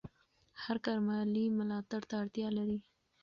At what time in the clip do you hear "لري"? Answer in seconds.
2.57-2.79